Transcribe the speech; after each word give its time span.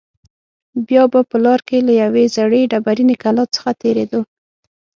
بیا 0.87 1.03
به 1.11 1.21
په 1.29 1.37
لاره 1.43 1.63
کې 1.67 1.77
له 1.87 1.93
یوې 2.03 2.23
زړې 2.35 2.61
ډبرینې 2.71 3.15
کلا 3.23 3.45
څخه 3.55 3.71
تېرېدو. 3.81 4.21